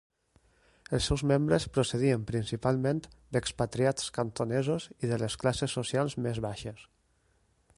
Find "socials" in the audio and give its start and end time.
5.81-6.17